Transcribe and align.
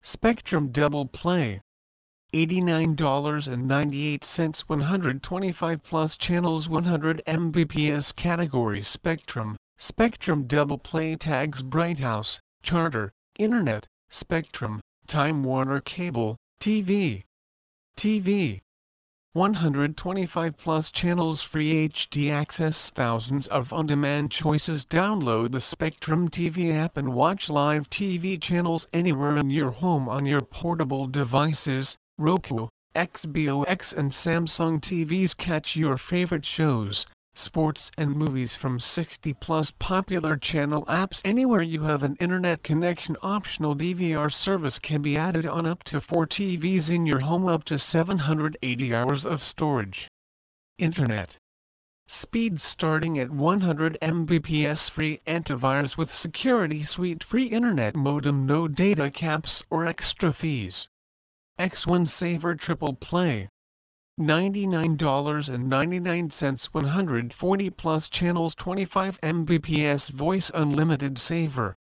Spectrum 0.02 0.72
Double 0.72 1.04
Play. 1.04 1.60
$89.98 2.32 4.64
125 4.66 5.82
plus 5.82 6.16
channels 6.16 6.70
100 6.70 7.22
Mbps 7.26 8.16
category 8.16 8.80
Spectrum, 8.80 9.58
Spectrum 9.76 10.46
Double 10.46 10.78
Play 10.78 11.14
tags 11.14 11.62
Brighthouse, 11.62 12.40
Charter, 12.62 13.12
Internet, 13.38 13.86
Spectrum, 14.08 14.80
Time 15.06 15.44
Warner 15.44 15.82
Cable, 15.82 16.38
TV. 16.58 17.24
TV. 17.98 18.62
125 19.36 20.56
plus 20.56 20.90
channels 20.90 21.42
free 21.42 21.86
HD 21.90 22.30
access 22.30 22.88
thousands 22.88 23.46
of 23.48 23.70
on-demand 23.70 24.30
choices. 24.30 24.86
Download 24.86 25.52
the 25.52 25.60
Spectrum 25.60 26.30
TV 26.30 26.72
app 26.72 26.96
and 26.96 27.12
watch 27.12 27.50
live 27.50 27.90
TV 27.90 28.40
channels 28.40 28.86
anywhere 28.94 29.36
in 29.36 29.50
your 29.50 29.72
home 29.72 30.08
on 30.08 30.24
your 30.24 30.40
portable 30.40 31.06
devices, 31.06 31.98
Roku, 32.16 32.68
XBOX 32.94 33.92
and 33.92 34.10
Samsung 34.10 34.80
TVs 34.80 35.36
catch 35.36 35.76
your 35.76 35.98
favorite 35.98 36.46
shows, 36.46 37.04
sports 37.38 37.90
and 37.98 38.16
movies 38.16 38.56
from 38.56 38.80
60 38.80 39.34
plus 39.34 39.70
popular 39.70 40.36
channel 40.36 40.84
apps 40.86 41.20
anywhere 41.24 41.60
you 41.60 41.82
have 41.82 42.02
an 42.02 42.16
internet 42.20 42.62
connection 42.62 43.16
optional 43.22 43.76
DVR 43.76 44.32
service 44.32 44.78
can 44.78 45.02
be 45.02 45.16
added 45.16 45.44
on 45.44 45.66
up 45.66 45.84
to 45.84 46.00
4 46.00 46.26
TVs 46.26 46.90
in 46.90 47.04
your 47.04 47.20
home 47.20 47.46
up 47.46 47.62
to 47.64 47.78
780 47.78 48.94
hours 48.94 49.26
of 49.26 49.44
storage. 49.44 50.08
Internet 50.78 51.36
Speeds 52.08 52.62
starting 52.62 53.18
at 53.18 53.30
100 53.30 53.98
Mbps 54.00 54.88
free 54.88 55.20
antivirus 55.26 55.96
with 55.96 56.12
security 56.12 56.82
suite 56.84 57.24
free 57.24 57.46
internet 57.46 57.96
modem 57.96 58.46
no 58.46 58.68
data 58.68 59.10
caps 59.10 59.62
or 59.70 59.84
extra 59.84 60.32
fees. 60.32 60.88
X1 61.58 62.08
Saver 62.08 62.54
Triple 62.54 62.94
Play 62.94 63.48
$99.99 64.18 66.72
140 66.72 67.70
plus 67.70 68.08
channels 68.08 68.54
25 68.54 69.20
Mbps 69.20 70.10
voice 70.10 70.50
unlimited 70.54 71.18
saver 71.18 71.76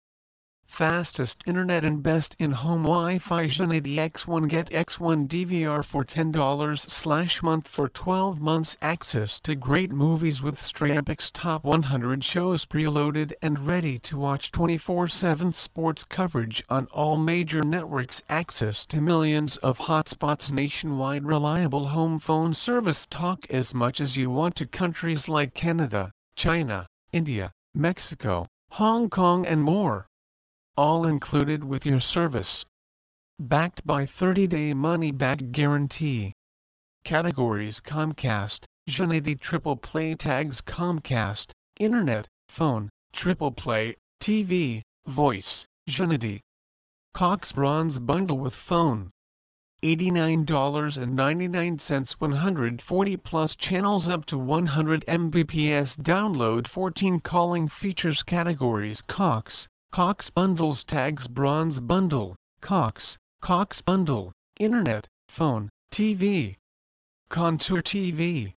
fastest 0.67 1.43
internet 1.45 1.85
and 1.85 2.03
best 2.03 2.35
in-home 2.39 2.83
Wi-Fi 2.83 3.45
Xfinity 3.45 3.95
X1 3.95 4.49
Get 4.49 4.69
X1 4.71 5.27
DVR 5.27 5.85
for 5.85 6.03
$10 6.03 6.89
slash 6.89 7.41
month 7.41 7.67
for 7.67 7.87
12 7.87 8.41
months 8.41 8.75
access 8.81 9.39
to 9.39 9.55
great 9.55 9.91
movies 9.91 10.41
with 10.41 10.59
Streampix 10.59 11.31
top 11.31 11.63
100 11.63 12.23
shows 12.23 12.65
preloaded 12.65 13.31
and 13.41 13.65
ready 13.65 13.99
to 13.99 14.17
watch 14.17 14.51
24-7 14.51 15.53
sports 15.53 16.03
coverage 16.03 16.63
on 16.67 16.87
all 16.87 17.15
major 17.15 17.61
networks 17.61 18.21
access 18.27 18.85
to 18.87 18.99
millions 18.99 19.57
of 19.57 19.77
hotspots 19.77 20.51
nationwide 20.51 21.25
reliable 21.25 21.87
home 21.87 22.19
phone 22.19 22.53
service 22.53 23.05
talk 23.05 23.45
as 23.49 23.73
much 23.73 24.01
as 24.01 24.17
you 24.17 24.29
want 24.29 24.55
to 24.55 24.65
countries 24.65 25.29
like 25.29 25.53
Canada, 25.53 26.11
China, 26.35 26.87
India, 27.13 27.51
Mexico, 27.73 28.47
Hong 28.71 29.09
Kong 29.09 29.45
and 29.45 29.61
more 29.61 30.07
all 30.77 31.07
included 31.07 31.63
with 31.63 31.85
your 31.85 32.01
service. 32.01 32.65
Backed 33.39 33.87
by 33.87 34.05
30-day 34.05 34.73
money-back 34.73 35.51
guarantee. 35.51 36.33
Categories 37.05 37.79
Comcast, 37.79 38.65
Xfinity 38.89 39.39
Triple 39.39 39.77
Play 39.77 40.15
tags 40.15 40.59
Comcast, 40.61 41.51
Internet, 41.79 42.27
Phone, 42.49 42.89
Triple 43.13 43.51
Play, 43.51 43.95
TV, 44.19 44.81
Voice, 45.05 45.65
Xfinity. 45.89 46.41
Cox 47.13 47.53
Bronze 47.53 47.99
Bundle 47.99 48.37
with 48.37 48.53
Phone. 48.53 49.11
$89.99 49.81 52.19
140 52.19 53.17
plus 53.17 53.55
channels 53.55 54.09
up 54.09 54.25
to 54.25 54.37
100 54.37 55.05
Mbps 55.07 55.95
download 56.01 56.67
14 56.67 57.21
calling 57.21 57.69
features 57.69 58.23
categories 58.23 59.01
Cox, 59.01 59.69
Cox 59.95 60.29
Bundles 60.29 60.83
tags 60.83 61.25
Bronze 61.25 61.79
Bundle, 61.79 62.35
Cox, 62.59 63.17
Cox 63.39 63.79
Bundle, 63.79 64.33
Internet, 64.59 65.07
Phone, 65.29 65.69
TV. 65.89 66.57
Contour 67.29 67.81
TV. 67.81 68.55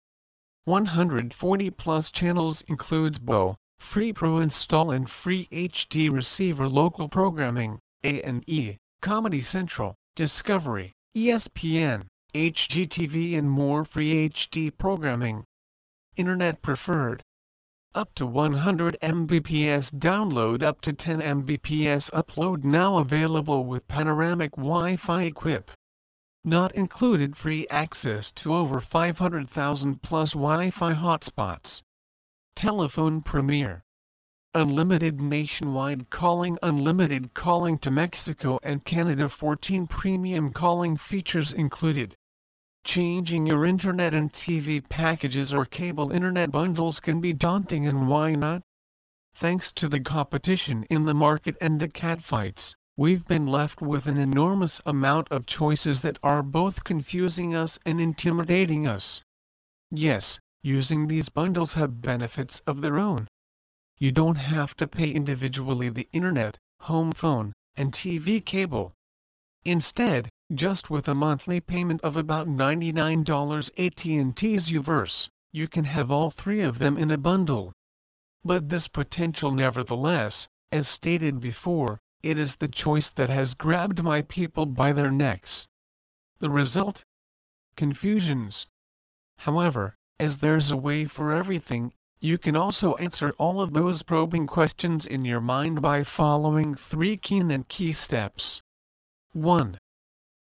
140 0.65 1.71
plus 1.73 2.11
channels 2.11 2.63
includes 2.63 3.19
HBO, 3.19 3.55
free 3.79 4.15
Pro 4.15 4.39
install 4.39 4.91
and 4.91 5.11
free 5.11 5.47
HD 5.53 6.11
receiver 6.11 6.71
local 6.71 7.07
programming, 7.07 7.81
A&E, 8.03 8.79
Comedy 9.03 9.43
Central, 9.43 9.95
Discovery, 10.15 10.95
ESPN, 11.15 12.07
HGTV 12.33 13.37
and 13.37 13.51
more 13.51 13.85
free 13.85 14.27
HD 14.31 14.75
programming. 14.75 15.45
Internet 16.17 16.63
preferred 16.63 17.23
up 17.97 18.15
to 18.15 18.27
100 18.27 18.99
Mbps 19.01 19.91
download 19.99 20.63
up 20.63 20.83
to 20.83 20.93
10 20.93 21.23
Mbps 21.23 22.11
upload 22.11 22.63
now 22.63 22.99
available 22.99 23.65
with 23.65 23.89
panoramic 23.89 24.51
Wi-Fi 24.53 25.23
equip. 25.23 25.71
Not 26.45 26.73
included 26.75 27.39
free 27.39 27.67
access 27.69 28.31
to 28.33 28.53
over 28.53 28.83
500,000 28.83 30.03
plus 30.03 30.33
Wi-Fi 30.33 30.93
hotspots. 30.93 31.81
Telephone 32.55 33.23
Premier. 33.23 33.83
Unlimited 34.53 35.19
nationwide 35.19 36.11
calling 36.11 36.59
Unlimited 36.63 37.33
calling 37.33 37.79
to 37.79 37.91
Mexico 37.91 38.59
and 38.63 38.85
Canada 38.85 39.27
14 39.27 39.87
premium 39.87 40.53
calling 40.53 40.99
features 40.99 41.51
included. 41.51 42.15
Changing 42.87 43.47
your 43.47 43.67
internet 43.67 44.15
and 44.15 44.33
TV 44.33 44.81
packages 44.81 45.53
or 45.53 45.65
cable 45.65 46.13
internet 46.13 46.53
bundles 46.53 47.01
can 47.01 47.21
be 47.21 47.33
daunting 47.33 47.85
and 47.85 48.09
why 48.09 48.37
not? 48.37 48.63
Thanks 49.35 49.73
to 49.73 49.89
the 49.89 49.99
competition 49.99 50.85
in 50.85 51.05
the 51.05 51.13
market 51.13 51.57
and 51.61 51.81
the 51.81 51.89
catfights, 51.89 52.77
we've 52.97 53.27
been 53.27 53.45
left 53.45 53.83
with 53.83 54.07
an 54.07 54.17
enormous 54.17 54.81
amount 54.87 55.27
of 55.33 55.47
choices 55.47 56.03
that 56.03 56.17
are 56.23 56.45
both 56.45 56.85
confusing 56.85 57.57
us 57.57 57.77
and 57.85 58.01
intimidating 58.01 58.87
us. 58.87 59.21
Yes, 59.91 60.39
using 60.63 61.09
these 61.09 61.29
bundles 61.29 61.73
have 61.73 62.01
benefits 62.01 62.61
of 62.69 62.83
their 62.83 63.01
own. 63.01 63.27
You 63.99 64.13
don't 64.13 64.37
have 64.37 64.77
to 64.77 64.87
pay 64.87 65.11
individually 65.11 65.89
the 65.89 66.09
internet, 66.13 66.57
home 66.83 67.11
phone, 67.11 67.53
and 67.75 67.91
TV 67.91 68.43
cable. 68.45 68.93
Instead, 69.65 70.31
just 70.55 70.89
with 70.89 71.09
a 71.09 71.15
monthly 71.15 71.59
payment 71.59 72.01
of 72.03 72.17
about 72.17 72.47
$99 72.47 73.71
AT&T's 73.77 74.71
Uverse, 74.71 75.29
you 75.53 75.67
can 75.67 75.85
have 75.85 76.09
all 76.11 76.31
three 76.31 76.61
of 76.61 76.79
them 76.79 76.97
in 76.97 77.11
a 77.11 77.19
bundle. 77.19 77.73
But 78.45 78.69
this 78.69 78.87
potential 78.87 79.51
nevertheless, 79.51 80.47
as 80.71 80.87
stated 80.87 81.41
before, 81.41 81.99
it 82.23 82.39
is 82.39 82.57
the 82.57 82.69
choice 82.69 83.11
that 83.11 83.29
has 83.29 83.55
grabbed 83.55 84.05
my 84.05 84.23
people 84.23 84.67
by 84.67 84.93
their 84.93 85.11
necks. 85.11 85.67
The 86.39 86.51
result? 86.51 87.05
Confusions. 87.77 88.69
However, 89.39 89.97
as 90.21 90.39
there's 90.39 90.71
a 90.71 90.77
way 90.77 91.07
for 91.07 91.33
everything, 91.33 91.93
you 92.21 92.39
can 92.39 92.55
also 92.55 92.95
answer 92.95 93.31
all 93.39 93.61
of 93.61 93.73
those 93.73 94.03
probing 94.05 94.47
questions 94.47 95.07
in 95.07 95.25
your 95.25 95.41
mind 95.41 95.83
by 95.83 96.05
following 96.05 96.77
three 96.77 97.17
keen 97.17 97.51
and 97.51 97.69
key 97.69 97.93
steps. 97.93 98.63
1. 99.33 99.79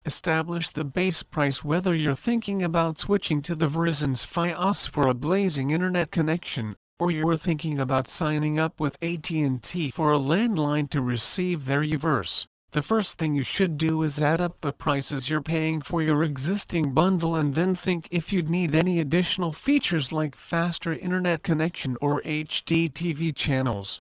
Establish 0.07 0.71
the 0.71 0.83
base 0.83 1.23
price 1.23 1.63
whether 1.63 1.95
you're 1.95 2.15
thinking 2.15 2.63
about 2.63 2.99
switching 2.99 3.43
to 3.43 3.55
the 3.55 3.69
Verizon's 3.69 4.25
Fios 4.25 4.89
for 4.89 5.07
a 5.07 5.13
blazing 5.13 5.73
internet 5.73 6.11
connection, 6.11 6.75
or 6.99 7.11
you're 7.11 7.37
thinking 7.37 7.79
about 7.79 8.09
signing 8.09 8.59
up 8.59 8.81
with 8.81 8.97
AT&T 9.03 9.91
for 9.91 10.11
a 10.15 10.19
landline 10.19 10.89
to 10.89 11.03
receive 11.03 11.67
their 11.67 11.83
Uverse. 11.83 12.47
The 12.73 12.83
first 12.83 13.19
thing 13.19 13.35
you 13.35 13.43
should 13.43 13.77
do 13.77 14.03
is 14.03 14.19
add 14.19 14.41
up 14.41 14.63
the 14.63 14.73
prices 14.73 15.29
you're 15.29 15.43
paying 15.43 15.83
for 15.83 16.01
your 16.01 16.23
existing 16.23 16.95
bundle 16.95 17.37
and 17.37 17.55
then 17.55 17.75
think 17.75 18.09
if 18.11 18.33
you'd 18.33 18.49
need 18.49 18.75
any 18.75 19.01
additional 19.01 19.53
features 19.53 20.13
like 20.13 20.35
faster 20.35 20.95
internet 20.95 21.43
connection 21.43 21.99
or 22.01 22.23
HD 22.23 22.91
TV 22.91 23.37
channels. 23.37 24.01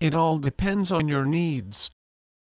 It 0.00 0.12
all 0.12 0.38
depends 0.38 0.90
on 0.90 1.06
your 1.06 1.24
needs. 1.24 1.88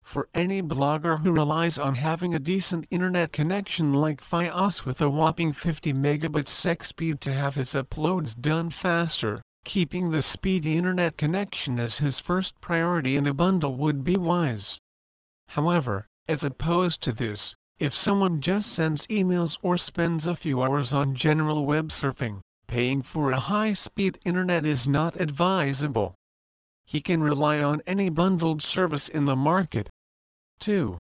For 0.04 0.28
any 0.34 0.64
blogger 0.64 1.18
who 1.20 1.32
relies 1.32 1.78
on 1.78 1.94
having 1.94 2.34
a 2.34 2.40
decent 2.40 2.88
internet 2.90 3.32
connection 3.32 3.94
like 3.94 4.20
Fios 4.20 4.84
with 4.84 5.00
a 5.00 5.08
whopping 5.08 5.54
50 5.54 5.94
megabits 5.94 6.50
sec 6.50 6.84
speed 6.84 7.22
to 7.22 7.32
have 7.32 7.54
his 7.54 7.76
uploads 7.76 8.34
done 8.34 8.72
faster, 8.72 9.44
keeping 9.64 10.10
the 10.10 10.24
speedy 10.24 10.76
internet 10.76 11.18
connection 11.18 11.80
as 11.80 12.00
his 12.00 12.20
first 12.20 12.60
priority 12.62 13.16
in 13.16 13.28
a 13.28 13.34
bundle 13.36 13.76
would 13.76 14.04
be 14.04 14.16
wise. 14.18 14.80
However, 15.50 16.08
as 16.28 16.44
opposed 16.44 17.02
to 17.04 17.12
this, 17.12 17.54
if 17.78 17.94
someone 17.96 18.42
just 18.42 18.72
sends 18.72 19.06
emails 19.06 19.56
or 19.62 19.78
spends 19.78 20.26
a 20.26 20.36
few 20.36 20.64
hours 20.64 20.94
on 20.94 21.14
general 21.14 21.64
web 21.64 21.90
surfing, 21.90 22.42
paying 22.66 23.04
for 23.04 23.32
a 23.32 23.40
high-speed 23.40 24.18
internet 24.26 24.66
is 24.66 24.88
not 24.88 25.22
advisable. 25.22 26.16
He 26.92 27.00
can 27.00 27.24
rely 27.24 27.64
on 27.64 27.82
any 27.88 28.10
bundled 28.10 28.62
service 28.62 29.08
in 29.08 29.24
the 29.24 29.38
market. 29.38 29.90
2. 30.60 30.98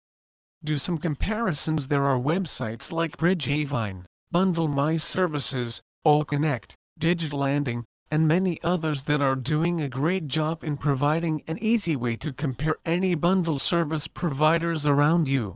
Do 0.65 0.79
some 0.79 0.97
comparisons 0.97 1.89
There 1.89 2.07
are 2.07 2.19
websites 2.19 2.91
like 2.91 3.19
Bridgevine, 3.19 4.07
Bundle 4.31 4.67
My 4.67 4.97
Services, 4.97 5.83
AllConnect, 6.07 6.73
DigitalLanding, 6.99 7.85
and 8.11 8.27
many 8.27 8.63
others 8.63 9.05
that 9.05 9.21
are 9.21 9.37
doing 9.37 9.83
a 9.83 9.91
great 9.91 10.27
job 10.27 10.65
in 10.65 10.79
providing 10.79 11.43
an 11.47 11.59
easy 11.63 11.97
way 11.97 12.17
to 12.17 12.33
compare 12.33 12.77
any 12.87 13.15
bundle 13.15 13.59
service 13.59 14.09
providers 14.09 14.87
around 14.87 15.29
you. 15.29 15.55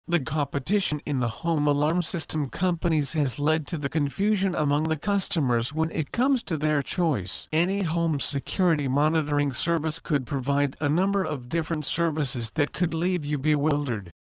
The 0.07 0.21
competition 0.21 1.01
in 1.05 1.19
the 1.19 1.29
home 1.29 1.67
alarm 1.67 2.01
system 2.01 2.49
companies 2.49 3.13
has 3.15 3.41
led 3.41 3.67
to 3.67 3.77
the 3.77 3.89
confusion 3.89 4.55
among 4.55 4.85
the 4.85 4.97
customers 4.97 5.73
when 5.73 5.91
it 5.91 6.13
comes 6.13 6.45
to 6.45 6.57
their 6.57 6.85
choice. 6.85 7.49
Any 7.51 7.83
home 7.83 8.21
security 8.21 8.87
monitoring 8.87 9.53
service 9.53 9.99
could 9.99 10.27
provide 10.27 10.77
a 10.81 10.89
number 10.89 11.25
of 11.25 11.49
different 11.49 11.85
services 11.85 12.53
that 12.55 12.73
could 12.73 12.95
leave 12.95 13.25
you 13.25 13.37
bewildered. 13.37 14.13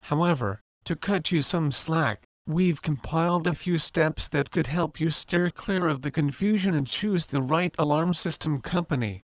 However, 0.00 0.62
to 0.84 0.96
cut 0.96 1.30
you 1.30 1.42
some 1.42 1.70
slack, 1.70 2.24
we've 2.46 2.80
compiled 2.80 3.46
a 3.46 3.54
few 3.54 3.78
steps 3.78 4.28
that 4.28 4.50
could 4.50 4.66
help 4.66 4.98
you 4.98 5.10
steer 5.10 5.50
clear 5.50 5.86
of 5.86 6.00
the 6.00 6.10
confusion 6.10 6.74
and 6.74 6.86
choose 6.86 7.26
the 7.26 7.42
right 7.42 7.74
alarm 7.78 8.14
system 8.14 8.62
company. 8.62 9.20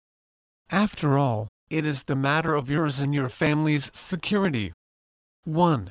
After 0.69 1.16
all, 1.16 1.48
it 1.70 1.87
is 1.87 2.02
the 2.02 2.14
matter 2.14 2.55
of 2.55 2.69
yours 2.69 3.00
and 3.00 3.14
your 3.14 3.31
family's 3.31 3.90
security. 3.94 4.72
1. 5.44 5.90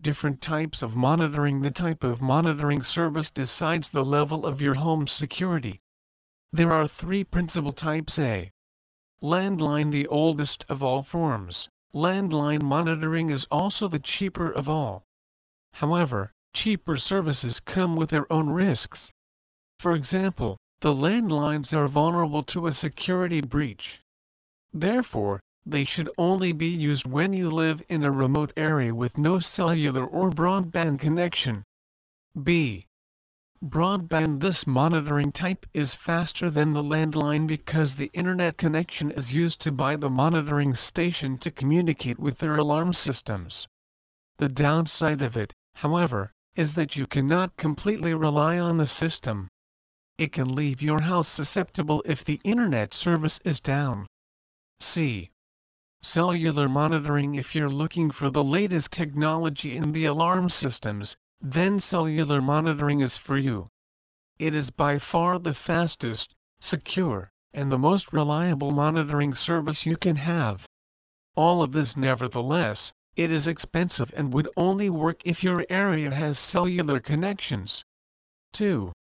Different 0.00 0.40
types 0.40 0.82
of 0.82 0.96
monitoring 0.96 1.60
The 1.60 1.70
type 1.70 2.02
of 2.02 2.22
monitoring 2.22 2.82
service 2.82 3.30
decides 3.30 3.90
the 3.90 4.04
level 4.04 4.46
of 4.46 4.60
your 4.62 4.74
home 4.74 5.06
security. 5.06 5.80
There 6.52 6.72
are 6.72 6.88
three 6.88 7.22
principal 7.22 7.72
types 7.72 8.18
A. 8.18 8.50
Landline 9.22 9.90
the 9.90 10.06
oldest 10.06 10.64
of 10.68 10.82
all 10.82 11.02
forms. 11.02 11.68
Landline 11.94 12.62
monitoring 12.62 13.30
is 13.30 13.46
also 13.50 13.88
the 13.88 13.98
cheaper 13.98 14.50
of 14.50 14.68
all. 14.68 15.04
However, 15.74 16.32
cheaper 16.52 16.96
services 16.96 17.60
come 17.60 17.96
with 17.96 18.10
their 18.10 18.32
own 18.32 18.50
risks. 18.50 19.12
For 19.80 19.94
example, 19.94 20.56
the 20.80 20.94
landlines 20.94 21.72
are 21.72 21.88
vulnerable 21.88 22.42
to 22.44 22.66
a 22.66 22.72
security 22.72 23.40
breach. 23.40 24.00
Therefore, 24.76 25.38
they 25.64 25.84
should 25.84 26.10
only 26.18 26.50
be 26.50 26.66
used 26.66 27.06
when 27.06 27.32
you 27.32 27.48
live 27.48 27.80
in 27.88 28.02
a 28.02 28.10
remote 28.10 28.52
area 28.56 28.92
with 28.92 29.16
no 29.16 29.38
cellular 29.38 30.04
or 30.04 30.30
broadband 30.30 30.98
connection. 30.98 31.62
B. 32.42 32.86
Broadband 33.64 34.40
This 34.40 34.66
monitoring 34.66 35.30
type 35.30 35.64
is 35.72 35.94
faster 35.94 36.50
than 36.50 36.72
the 36.72 36.82
landline 36.82 37.46
because 37.46 37.94
the 37.94 38.10
internet 38.12 38.56
connection 38.56 39.12
is 39.12 39.32
used 39.32 39.60
to 39.60 39.70
buy 39.70 39.94
the 39.94 40.10
monitoring 40.10 40.74
station 40.74 41.38
to 41.38 41.52
communicate 41.52 42.18
with 42.18 42.38
their 42.38 42.56
alarm 42.56 42.92
systems. 42.92 43.68
The 44.38 44.48
downside 44.48 45.22
of 45.22 45.36
it, 45.36 45.52
however, 45.76 46.32
is 46.56 46.74
that 46.74 46.96
you 46.96 47.06
cannot 47.06 47.56
completely 47.56 48.12
rely 48.12 48.58
on 48.58 48.78
the 48.78 48.88
system. 48.88 49.46
It 50.18 50.32
can 50.32 50.52
leave 50.52 50.82
your 50.82 51.02
house 51.02 51.28
susceptible 51.28 52.02
if 52.04 52.24
the 52.24 52.40
internet 52.42 52.92
service 52.92 53.38
is 53.44 53.60
down. 53.60 54.08
C. 54.80 55.30
Cellular 56.02 56.68
monitoring 56.68 57.36
If 57.36 57.54
you're 57.54 57.70
looking 57.70 58.10
for 58.10 58.28
the 58.28 58.42
latest 58.42 58.90
technology 58.90 59.76
in 59.76 59.92
the 59.92 60.04
alarm 60.04 60.48
systems, 60.48 61.16
then 61.40 61.78
cellular 61.78 62.42
monitoring 62.42 62.98
is 62.98 63.16
for 63.16 63.38
you. 63.38 63.68
It 64.36 64.52
is 64.52 64.70
by 64.72 64.98
far 64.98 65.38
the 65.38 65.54
fastest, 65.54 66.34
secure, 66.58 67.30
and 67.52 67.70
the 67.70 67.78
most 67.78 68.12
reliable 68.12 68.72
monitoring 68.72 69.32
service 69.34 69.86
you 69.86 69.96
can 69.96 70.16
have. 70.16 70.66
All 71.36 71.62
of 71.62 71.70
this 71.70 71.96
nevertheless, 71.96 72.92
it 73.14 73.30
is 73.30 73.46
expensive 73.46 74.12
and 74.16 74.34
would 74.34 74.48
only 74.56 74.90
work 74.90 75.22
if 75.24 75.44
your 75.44 75.64
area 75.70 76.12
has 76.12 76.36
cellular 76.36 76.98
connections. 76.98 77.84
2. 78.54 78.92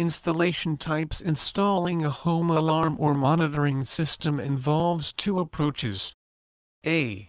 Installation 0.00 0.78
types 0.78 1.20
Installing 1.20 2.02
a 2.06 2.08
home 2.08 2.48
alarm 2.48 2.96
or 2.98 3.12
monitoring 3.12 3.84
system 3.84 4.40
involves 4.40 5.12
two 5.12 5.38
approaches. 5.38 6.14
A. 6.86 7.28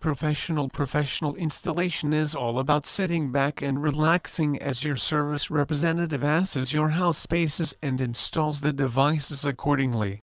Professional 0.00 0.68
Professional 0.68 1.36
installation 1.36 2.12
is 2.12 2.34
all 2.34 2.58
about 2.58 2.88
sitting 2.88 3.30
back 3.30 3.62
and 3.62 3.80
relaxing 3.80 4.60
as 4.60 4.82
your 4.82 4.96
service 4.96 5.48
representative 5.48 6.24
asses 6.24 6.72
your 6.72 6.88
house 6.88 7.18
spaces 7.18 7.72
and 7.80 8.00
installs 8.00 8.62
the 8.62 8.72
devices 8.72 9.44
accordingly. 9.44 10.18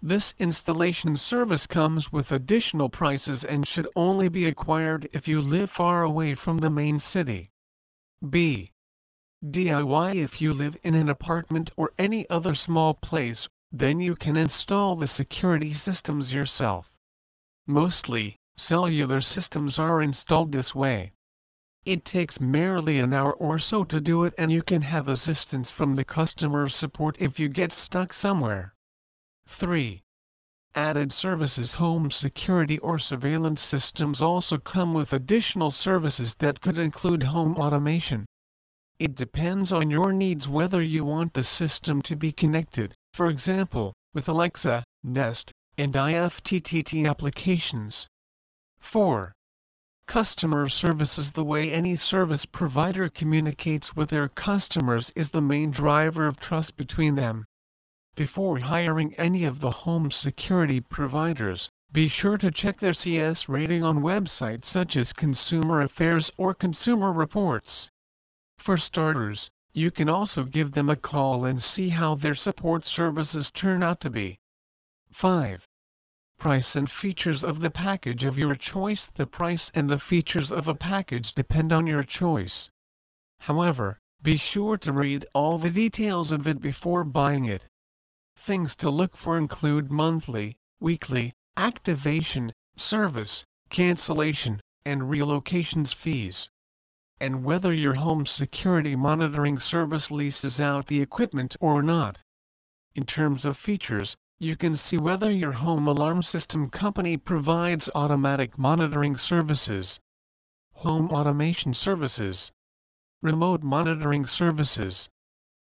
This 0.00 0.32
installation 0.38 1.18
service 1.18 1.66
comes 1.66 2.10
with 2.10 2.32
additional 2.32 2.88
prices 2.88 3.44
and 3.44 3.68
should 3.68 3.86
only 3.94 4.30
be 4.30 4.46
acquired 4.46 5.10
if 5.12 5.28
you 5.28 5.42
live 5.42 5.70
far 5.70 6.04
away 6.04 6.34
from 6.34 6.56
the 6.56 6.70
main 6.70 6.98
city. 6.98 7.50
B. 8.26 8.70
DIY 9.44 10.14
If 10.14 10.40
you 10.40 10.54
live 10.54 10.76
in 10.84 10.94
an 10.94 11.08
apartment 11.08 11.72
or 11.76 11.92
any 11.98 12.30
other 12.30 12.54
small 12.54 12.94
place, 12.94 13.48
then 13.72 13.98
you 13.98 14.14
can 14.14 14.36
install 14.36 14.94
the 14.94 15.08
security 15.08 15.72
systems 15.72 16.32
yourself. 16.32 16.96
Mostly, 17.66 18.36
cellular 18.56 19.20
systems 19.20 19.80
are 19.80 20.00
installed 20.00 20.52
this 20.52 20.76
way. 20.76 21.10
It 21.84 22.04
takes 22.04 22.40
merely 22.40 23.00
an 23.00 23.12
hour 23.12 23.32
or 23.32 23.58
so 23.58 23.82
to 23.82 24.00
do 24.00 24.22
it 24.22 24.32
and 24.38 24.52
you 24.52 24.62
can 24.62 24.82
have 24.82 25.08
assistance 25.08 25.72
from 25.72 25.96
the 25.96 26.04
customer 26.04 26.68
support 26.68 27.16
if 27.18 27.40
you 27.40 27.48
get 27.48 27.72
stuck 27.72 28.12
somewhere. 28.12 28.76
3. 29.48 30.04
Added 30.76 31.10
services 31.10 31.72
Home 31.72 32.12
security 32.12 32.78
or 32.78 32.96
surveillance 33.00 33.60
systems 33.60 34.22
also 34.22 34.56
come 34.58 34.94
with 34.94 35.12
additional 35.12 35.72
services 35.72 36.36
that 36.36 36.60
could 36.60 36.78
include 36.78 37.24
home 37.24 37.56
automation. 37.56 38.24
It 39.04 39.16
depends 39.16 39.72
on 39.72 39.90
your 39.90 40.12
needs 40.12 40.46
whether 40.46 40.80
you 40.80 41.04
want 41.04 41.34
the 41.34 41.42
system 41.42 42.02
to 42.02 42.14
be 42.14 42.30
connected, 42.30 42.94
for 43.12 43.26
example, 43.26 43.94
with 44.14 44.28
Alexa, 44.28 44.84
Nest, 45.02 45.50
and 45.76 45.92
IFTTT 45.92 47.10
applications. 47.10 48.06
4. 48.78 49.32
Customer 50.06 50.68
services 50.68 51.32
The 51.32 51.42
way 51.42 51.72
any 51.72 51.96
service 51.96 52.46
provider 52.46 53.08
communicates 53.08 53.96
with 53.96 54.10
their 54.10 54.28
customers 54.28 55.10
is 55.16 55.30
the 55.30 55.40
main 55.40 55.72
driver 55.72 56.28
of 56.28 56.38
trust 56.38 56.76
between 56.76 57.16
them. 57.16 57.44
Before 58.14 58.60
hiring 58.60 59.14
any 59.14 59.42
of 59.42 59.58
the 59.58 59.72
home 59.82 60.12
security 60.12 60.80
providers, 60.80 61.68
be 61.90 62.06
sure 62.06 62.38
to 62.38 62.52
check 62.52 62.78
their 62.78 62.94
CS 62.94 63.48
rating 63.48 63.82
on 63.82 63.98
websites 63.98 64.66
such 64.66 64.94
as 64.94 65.12
Consumer 65.12 65.80
Affairs 65.80 66.30
or 66.36 66.54
Consumer 66.54 67.12
Reports. 67.12 67.90
For 68.62 68.78
starters, 68.78 69.50
you 69.72 69.90
can 69.90 70.08
also 70.08 70.44
give 70.44 70.70
them 70.70 70.88
a 70.88 70.94
call 70.94 71.44
and 71.44 71.60
see 71.60 71.88
how 71.88 72.14
their 72.14 72.36
support 72.36 72.84
services 72.84 73.50
turn 73.50 73.82
out 73.82 74.00
to 74.02 74.08
be. 74.08 74.38
5. 75.10 75.66
Price 76.38 76.76
and 76.76 76.88
features 76.88 77.42
of 77.42 77.58
the 77.58 77.72
package 77.72 78.22
of 78.22 78.38
your 78.38 78.54
choice 78.54 79.08
The 79.08 79.26
price 79.26 79.72
and 79.74 79.90
the 79.90 79.98
features 79.98 80.52
of 80.52 80.68
a 80.68 80.76
package 80.76 81.32
depend 81.32 81.72
on 81.72 81.88
your 81.88 82.04
choice. 82.04 82.70
However, 83.40 83.98
Be 84.22 84.36
sure 84.36 84.76
to 84.76 84.92
read 84.92 85.26
all 85.34 85.58
the 85.58 85.68
details 85.68 86.30
of 86.30 86.46
it 86.46 86.60
before 86.60 87.02
buying 87.02 87.46
it. 87.46 87.66
Things 88.36 88.76
to 88.76 88.90
look 88.90 89.16
for 89.16 89.36
include 89.36 89.90
monthly, 89.90 90.56
weekly, 90.78 91.32
activation, 91.56 92.52
service, 92.76 93.44
cancellation, 93.70 94.60
and 94.84 95.02
relocations 95.02 95.92
fees. 95.92 96.48
And 97.22 97.44
whether 97.44 97.72
your 97.72 97.94
home 97.94 98.26
security 98.26 98.96
monitoring 98.96 99.60
service 99.60 100.10
leases 100.10 100.58
out 100.58 100.88
the 100.88 101.00
equipment 101.00 101.54
or 101.60 101.80
not. 101.80 102.20
In 102.96 103.06
terms 103.06 103.44
of 103.44 103.56
features, 103.56 104.16
you 104.40 104.56
can 104.56 104.74
see 104.74 104.98
whether 104.98 105.30
your 105.30 105.52
home 105.52 105.86
alarm 105.86 106.22
system 106.22 106.68
company 106.68 107.16
provides 107.16 107.88
automatic 107.94 108.58
monitoring 108.58 109.16
services, 109.16 110.00
home 110.72 111.10
automation 111.10 111.74
services, 111.74 112.50
remote 113.20 113.62
monitoring 113.62 114.26
services. 114.26 115.08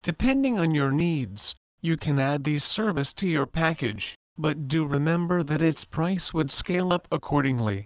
Depending 0.01 0.57
on 0.57 0.73
your 0.73 0.93
needs, 0.93 1.55
you 1.81 1.97
can 1.97 2.19
add 2.19 2.45
these 2.45 2.63
services 2.63 3.13
to 3.15 3.27
your 3.27 3.47
package, 3.47 4.15
but 4.37 4.69
do 4.69 4.85
remember 4.85 5.43
that 5.43 5.61
its 5.61 5.83
price 5.83 6.33
would 6.33 6.51
scale 6.51 6.93
up 6.93 7.05
accordingly. 7.11 7.85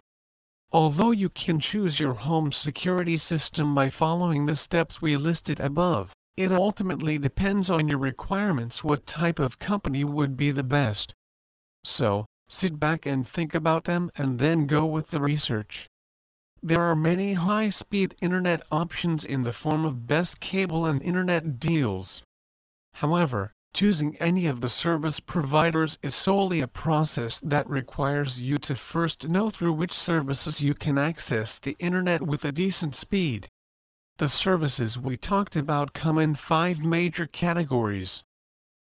Although 0.73 1.11
you 1.11 1.29
can 1.29 1.61
choose 1.61 1.99
your 1.99 2.13
home 2.13 2.51
security 2.51 3.17
system 3.17 3.73
by 3.73 3.89
following 3.89 4.45
the 4.45 4.57
steps 4.57 5.01
we 5.01 5.15
listed 5.15 5.61
above, 5.61 6.13
it 6.35 6.51
ultimately 6.51 7.17
depends 7.17 7.69
on 7.69 7.87
your 7.87 7.99
requirements 7.99 8.83
what 8.83 9.07
type 9.07 9.39
of 9.39 9.59
company 9.59 10.03
would 10.03 10.35
be 10.35 10.51
the 10.51 10.63
best. 10.63 11.15
So, 11.85 12.25
sit 12.49 12.79
back 12.79 13.05
and 13.05 13.25
think 13.25 13.55
about 13.55 13.85
them 13.85 14.11
and 14.17 14.39
then 14.39 14.65
go 14.65 14.85
with 14.85 15.07
the 15.07 15.21
research. 15.21 15.87
There 16.61 16.81
are 16.81 16.95
many 16.95 17.33
high-speed 17.33 18.15
internet 18.21 18.61
options 18.69 19.23
in 19.23 19.43
the 19.43 19.53
form 19.53 19.85
of 19.85 20.05
best 20.05 20.41
cable 20.41 20.85
and 20.85 21.01
internet 21.01 21.59
deals. 21.61 22.21
However, 22.93 23.53
choosing 23.77 24.15
any 24.15 24.47
of 24.47 24.59
the 24.59 24.69
service 24.69 25.19
providers 25.19 25.99
is 26.01 26.15
solely 26.15 26.61
a 26.61 26.67
process 26.67 27.39
that 27.41 27.69
requires 27.69 28.41
you 28.41 28.57
to 28.57 28.75
first 28.75 29.29
know 29.29 29.51
through 29.51 29.71
which 29.71 29.93
services 29.93 30.59
you 30.59 30.73
can 30.73 30.97
access 30.97 31.59
the 31.59 31.75
internet 31.77 32.23
with 32.23 32.43
a 32.43 32.51
decent 32.51 32.95
speed. 32.95 33.47
The 34.17 34.29
services 34.29 34.97
we 34.97 35.15
talked 35.15 35.55
about 35.55 35.93
come 35.93 36.17
in 36.17 36.33
five 36.33 36.79
major 36.79 37.27
categories. 37.27 38.23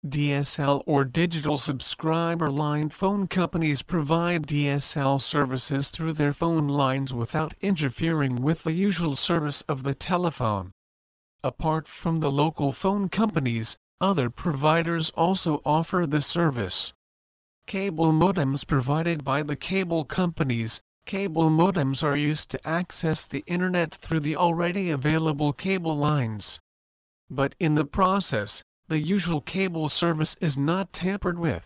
DSL 0.07 0.83
or 0.87 1.05
digital 1.05 1.59
subscriber 1.59 2.51
line 2.51 2.89
phone 2.89 3.27
companies 3.27 3.83
provide 3.83 4.47
DSL 4.47 5.21
services 5.21 5.91
through 5.91 6.15
their 6.15 6.33
phone 6.33 6.67
lines 6.67 7.13
without 7.13 7.53
interfering 7.61 8.41
with 8.41 8.63
the 8.63 8.73
usual 8.73 9.17
service 9.17 9.61
of 9.69 9.83
the 9.83 9.95
telephone. 9.95 10.73
Apart 11.45 11.87
from 11.87 12.21
the 12.21 12.33
local 12.33 12.73
phone 12.73 13.11
companies, 13.11 13.77
other 14.01 14.31
providers 14.31 15.11
also 15.11 15.61
offer 15.65 16.07
the 16.07 16.23
service. 16.23 16.93
Cable 17.67 18.13
modems 18.13 18.67
provided 18.67 19.25
by 19.25 19.43
the 19.43 19.57
cable 19.57 20.05
companies, 20.05 20.81
Cable 21.09 21.49
modems 21.49 22.03
are 22.03 22.19
used 22.19 22.51
to 22.51 22.69
access 22.69 23.25
the 23.25 23.43
internet 23.47 23.95
through 23.95 24.21
the 24.21 24.37
already 24.37 24.91
available 24.91 25.55
cable 25.55 25.97
lines. 25.97 26.61
But 27.31 27.55
in 27.59 27.77
the 27.77 27.87
process, 27.87 28.63
the 28.89 28.99
usual 28.99 29.41
cable 29.41 29.89
service 29.89 30.37
is 30.39 30.59
not 30.59 30.93
tampered 30.93 31.39
with. 31.39 31.65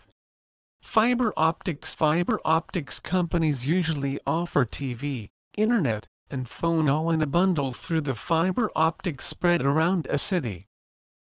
Fiber 0.81 1.33
optics 1.35 1.93
Fiber 1.93 2.39
optics 2.45 3.01
companies 3.01 3.67
usually 3.67 4.17
offer 4.25 4.63
TV, 4.63 5.27
internet, 5.57 6.07
and 6.29 6.47
phone 6.47 6.87
all 6.87 7.11
in 7.11 7.21
a 7.21 7.27
bundle 7.27 7.73
through 7.73 7.99
the 7.99 8.15
fiber 8.15 8.71
optics 8.77 9.27
spread 9.27 9.61
around 9.61 10.07
a 10.09 10.17
city. 10.17 10.67